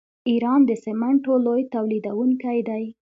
[0.29, 2.83] ایران د سمنټو لوی تولیدونکی دی.